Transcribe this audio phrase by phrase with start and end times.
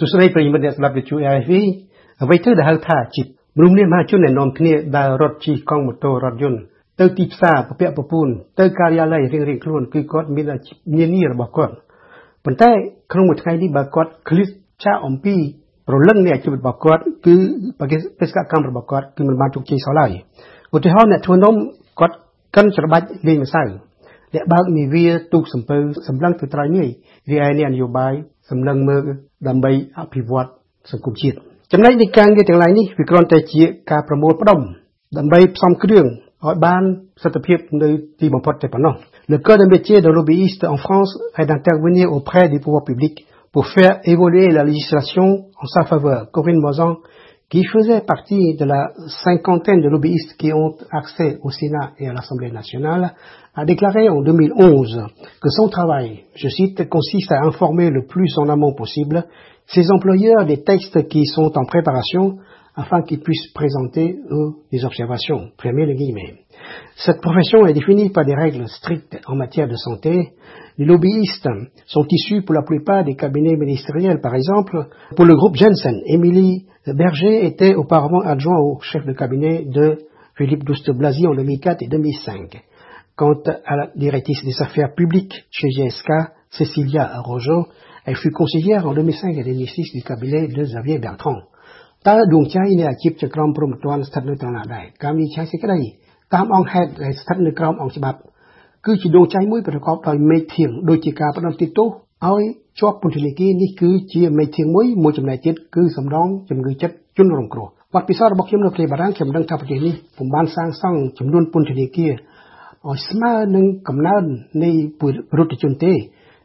[0.00, 1.50] សួស្តីប្រិយមិត្តអ្នកស្ដាប់វិទ្យុ AIV
[2.22, 6.60] អ្វីទៅដែលហៅថាជីបមនុស្សម្នាមហាជនដែលនាំគ្នាដើររត់ជិះកង់ម៉ូតូរថយន្ត
[7.00, 8.28] ទៅទីផ្សារពពាក់ពពូន
[8.60, 11.74] ទៅការិយាល័យរៀងៗខ្លួនគឺគាត់មានអាជីពនានារបស់គាត់
[12.44, 12.70] ប៉ុន្តែ
[13.12, 14.48] ក្នុងមួយថ្ងៃនេះបើគាត់ឃ្លាត
[14.84, 15.34] ចាកអំពី
[15.88, 17.36] ប្រលឹងនៃអាជីពរបស់គាត់គឺ
[18.20, 20.10] បេសកកម្មរបស់គាត់គឺមិនបានជោគជ័យសោះឡើយ
[20.76, 21.54] ឧទាហរណ៍អ្នកធ្វើនំ
[22.00, 22.16] គាត់
[22.56, 23.62] កិនច្របាច់លេងម្សៅ
[24.34, 25.76] អ្នកបើកនាវាទូកសំពៅ
[26.08, 26.88] សម្លឹងទៅត្រៃនេះ
[27.30, 28.14] រីឯអ្នកនយោបាយ
[28.50, 29.04] សម្លឹងមើល
[29.48, 30.48] ដើម្បីអភិវឌ្ឍ
[30.90, 31.36] សង្គមជាតិ
[31.72, 34.60] ចំណែកនៃការងារទាំងឡាយនេះវាគ្រាន់តែជាការប្រមូលផ្ដុំ
[35.18, 36.06] ដើម្បីផ្សំគ្រឿង
[36.46, 36.82] ឲ្យបាន
[37.16, 37.88] ប្រសិទ្ធភាពនៅ
[38.20, 38.94] ទីបំផុតតែប៉ុណ្ណោះ
[39.32, 43.66] Le code de métier de lobbyiste en France est d'intervenir auprès du pouvoir public pour
[43.66, 46.30] faire évoluer la législation en sa faveur.
[46.32, 46.96] Corinne Mozan
[47.50, 48.92] qui faisait partie de la
[49.24, 53.14] cinquantaine de lobbyistes qui ont accès au Sénat et à l'Assemblée nationale,
[53.54, 55.06] a déclaré en 2011
[55.40, 59.24] que son travail, je cite, consiste à informer le plus en amont possible
[59.66, 62.38] ses employeurs des textes qui sont en préparation
[62.78, 64.16] afin qu'ils puissent présenter
[64.70, 65.50] des observations.
[65.60, 66.34] Fermez les guillemets.
[66.94, 70.30] Cette profession est définie par des règles strictes en matière de santé.
[70.78, 71.48] Les lobbyistes
[71.86, 74.20] sont issus pour la plupart des cabinets ministériels.
[74.20, 79.64] Par exemple, pour le groupe Jensen, Émilie Berger était auparavant adjoint au chef de cabinet
[79.64, 79.98] de
[80.36, 82.62] Philippe Douste-Blazy en 2004 et 2005.
[83.16, 86.08] Quant à la directrice des affaires publiques chez GSK,
[86.50, 87.66] Cécilia Rojo,
[88.04, 91.42] elle fut conseillère en 2005 et 2006 du cabinet de Xavier Bertrand.
[92.07, 95.79] តើដួងใจនៃអាជីពជាក្រុមព្រំប្រទានស្ថិតនៅត្រង់ណាដែរការវិនិច្ឆ័យសេចក្តី
[96.33, 98.19] តាមអង្គហេតុដែលស្ថិតនៅក្រោមអង្គច្បាប់
[98.85, 101.87] គឺជាដួងใจមួយប្រកបដោយមេឃធៀងដូចជាការផ្ដន្ទាទោស
[102.27, 102.43] ឲ្យ
[102.79, 112.13] ជាប់ពន្ធនាគារនេះគឺជាមេឃធៀងមួយមួយចំណែកទៀតគឺសំដងជំងឺចិត្តជនរងគ្រោះបទពិសោធន៍របស់ខ្ញុំនៅប្រទេសបារាំងខ្ញុំដឹងថាប្រទេសនេះពុំបានសាងសង់ចំនួនពន្ធនាគារ
[112.87, 114.23] ឲ្យស្មើនឹងកំណើន
[114.63, 114.71] នៃ
[115.31, 115.93] ប្រជាជនទេ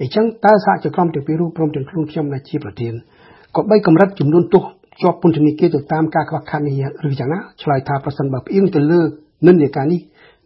[0.00, 2.94] អញ្ចឹងតើសហជីវកម្មទាំងពីររូបព្រមទាំងខ្លួនខ្ញុំដែលជាប្រធាន
[3.56, 4.64] ក៏បីកម្រិតចំនួនទោស
[5.01, 6.75] ជាប់ពន្ធនាគារទៅតាមការខ្វះខាតនេះ
[7.09, 9.01] ឬយ៉ាងណាឆ្លើយថាប្រសិនបើផ្អៀងទៅលើ
[9.47, 9.99] និន្នាការនេះ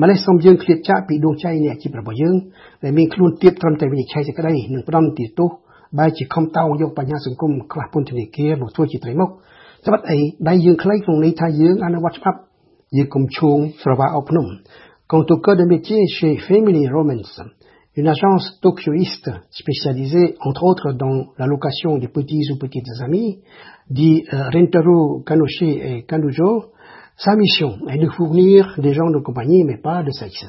[0.00, 2.36] ម្លេះសូមយើងឃ្លាតចាកពីដួងใจនៃអាជីពរបស់យើង
[2.84, 5.50] ដែលមានខ្លួនទៀបត្រឹមតែវិនិច្ឆ័យសេចក្តីនិងផ្ដំទីទោស
[5.98, 9.30] បែរជាខំតោងយកបញ្ហាសង្គមខ្វះពន្ធនាគារមកធ្វើជាត្រីមុខ
[9.86, 10.18] ស្បិតអី
[10.48, 12.38] ដៃយើងខ្លីក្នុងន័យថាយើងអនុវត្តច្បាប់
[12.96, 14.46] យើងកុំឈោងស្រវាអោបភ្នំ
[15.10, 17.40] Quant au code de métier chez Family Romance,
[17.96, 23.38] une agence tokyoïste spécialisée entre autres dans la location des petits ou petites amies,
[23.88, 26.66] dit euh, Rentaro Kanoshi et Kanujo,
[27.16, 30.46] sa mission est de fournir des gens de compagnie, mais pas de sexe.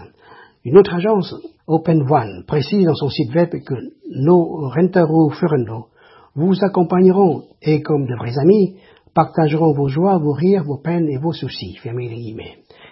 [0.64, 1.36] Une autre agence,
[1.68, 3.74] Open One, précise dans son site web que
[4.10, 5.88] nos Rentaro Furendo
[6.36, 8.78] vous accompagneront et comme de vrais amis,
[9.14, 11.76] partageront vos joies, vos rires, vos peines et vos soucis.
[11.82, 12.36] Fermez les.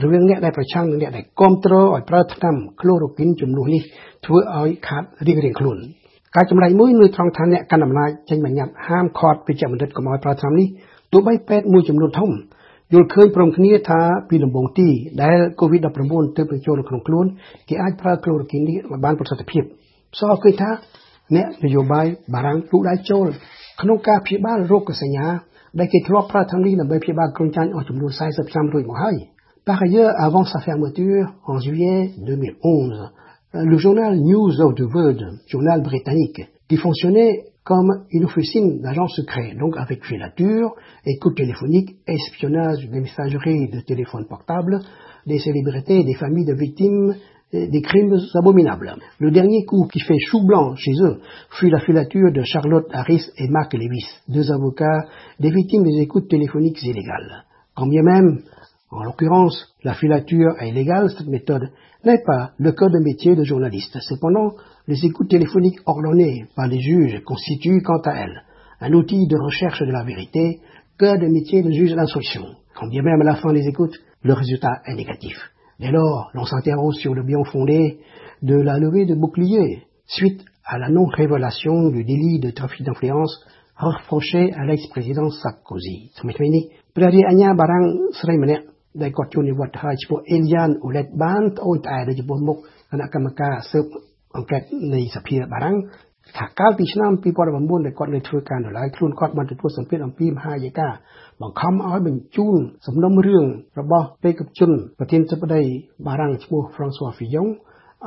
[0.00, 3.82] រវាងអ្នកដែលប្រឆាំងនិងអ្នកដែលគ្រប់គ្រងឲ្យប្រើថ្នាំក្លូរ៉ូគីនចំនួននេះ
[4.24, 5.78] ធ្វើឲ្យខាតរៀងរៀងខ្លួន
[6.36, 10.68] ការចម្លែកមួយនៅត្រង់ថាអ្នកកាន់អំណាចចេញបញ្ញត្តិហាមឃាត់វិជ្ជបណ្ឌិតកុំឲ្យប្រើថ្នាំនេះ
[11.12, 12.30] ទោះបីពេទ្យមួយចំនួនធំ
[12.92, 14.88] យល់ឃើញព្រមគ្នាថាពីដំបូងទី
[15.22, 17.26] ដែល COVID-19 ទើបបញ្ចូលនៅក្នុងខ្លួន
[17.68, 19.62] គេអាចប្រើក្លូរ៉ូគីននេះឲ្យបានប្រសិទ្ធភាព
[20.14, 20.70] ផ្សោះឃើញថា
[21.36, 23.26] អ្នកនយោបាយបារាំងទូដៃចូល
[23.82, 25.26] ក្នុងការព្យាបាលរោគសញ្ញា
[25.78, 29.16] ដែលគេធ្លាប់ប្រើថ្នាំនេះដើម្បីព្យាបាលគ្រុនចាញ់អស់ចំនួន40ឆ្នាំរួចមកហើយ
[29.64, 33.12] Par ailleurs, avant sa fermeture, en juillet 2011,
[33.54, 39.54] le journal News of the World, journal britannique, qui fonctionnait comme une officine d'agents secrets,
[39.54, 40.74] donc avec filature,
[41.06, 44.80] écoute téléphonique, espionnage des messageries de téléphone portable,
[45.28, 47.14] des célébrités, des familles de victimes
[47.52, 48.96] des crimes abominables.
[49.20, 53.26] Le dernier coup qui fait chou blanc chez eux fut la filature de Charlotte Harris
[53.36, 55.04] et Mark Lewis, deux avocats
[55.38, 57.44] des victimes des écoutes téléphoniques illégales.
[57.76, 58.40] Quand bien même,
[58.92, 61.70] en l'occurrence, la filature est illégale, cette méthode
[62.04, 63.98] n'est pas le code de métier de journaliste.
[64.00, 64.54] Cependant,
[64.86, 68.42] les écoutes téléphoniques ordonnées par les juges constituent quant à elles
[68.80, 70.60] un outil de recherche de la vérité
[70.98, 72.44] que de métier de juge d'instruction.
[72.74, 75.38] Quand bien même à la fin des écoutes, le résultat est négatif.
[75.80, 78.00] Dès lors, l'on s'interroge sur le bien fondé
[78.42, 83.44] de la levée de bouclier suite à la non-révélation du délit de trafic d'influence
[83.76, 86.10] reproché à l'ex-président Sarkozy.
[89.00, 92.56] ដែលគាត់ជួននិវត្តន៍ហើយឈ្មោះ Elian Ulet បានត្អូញត្អែរនៅចំពោះមុខ
[92.90, 93.86] គណៈកម្មការស៊ើប
[94.36, 94.62] អង្កេត
[94.94, 95.76] នៃសភាបារាំង
[96.38, 100.88] ថាកាលពីឆ្នាំ2009ដែលគាត់នៅធ្វើការនៅឡើយខ្លួនគាត់បានទទួលសម្ពាធអំពីមហាយេកា
[101.42, 103.44] បង្ខំឲ្យបញ្ជូនសំណុំរឿង
[103.80, 105.62] របស់បេក្ខជនប្រធានសភាដី
[106.06, 107.48] បារាំងឈ្មោះ François Fillon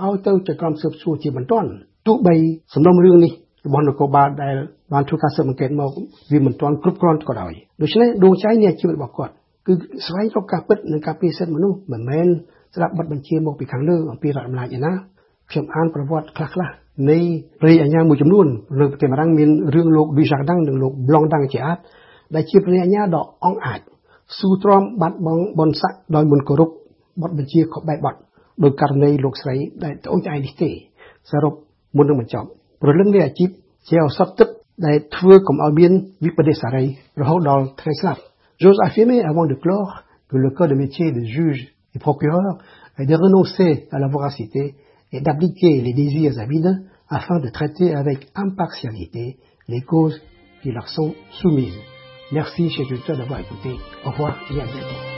[0.04, 1.70] ឲ្យទៅចក្រមស៊ើបសួរជាបន្ទាន់
[2.08, 2.36] ទោះបី
[2.74, 3.32] សំណុំរឿងនេះ
[3.66, 4.56] របស់នគរបាលដែល
[4.94, 5.92] បានធ្វើការស៊ើបអង្កេតមក
[6.32, 9.34] វាមិនទាន់គ្រប់គ្រាន់ក៏ដោយដូច្នេះដួងใจនៃជីវិតរបស់គាត់
[9.66, 9.74] គឺ
[10.08, 12.28] ស្វែងរកការពិតនិងការពារសិទ្ធិមនុស្សមិនមែន
[12.76, 14.94] ស្ដាប់បទបញ្ជាមកពីខាងលើអំពីរដ្ឋអំណាចឯណា
[15.50, 16.76] ខ្ញុំអានប្រវត្តិខ្លះៗ
[17.12, 17.20] នៃ
[17.62, 18.48] ព្រះអញ្ញាមួយចំនួន
[18.80, 21.78] លើប្រទេសបារាំងមានរឿងលោក Dujardin និងលោក Blondin ជាអាច
[22.36, 23.80] ដែលជាព្រះអញ្ញាដ៏អង់អាច
[24.38, 26.70] ស៊ូទ្រាំបាត់បង់បនស័កដោយមិនគោរព
[27.22, 28.16] បទបញ្ជាខុសបែបបទ
[28.64, 30.70] ដោយករណីលោកស្រីដែលត្អូញត្អែរនេះទេ
[31.30, 31.54] សរុប
[31.98, 32.48] មុននឹងបញ្ចប់
[32.82, 33.50] ព្រលឹងនៃអាជីព
[33.90, 34.50] ជាឱសថទឹក
[34.86, 35.92] ដែលធ្វើកុំឲ្យមាន
[36.26, 36.86] វិបដិសារី
[37.22, 38.22] រហូតដល់ថ្ងៃស្លាប់
[38.60, 42.58] J'ose affirmer avant de clore que le code de métier de juge et procureur
[42.98, 44.76] est de renoncer à la voracité
[45.12, 49.38] et d'appliquer les désirs avides afin de traiter avec impartialité
[49.68, 50.22] les causes
[50.62, 51.78] qui leur sont soumises.
[52.32, 53.76] Merci, chers auditeurs, d'avoir écouté.
[54.06, 55.16] Au revoir et à bientôt.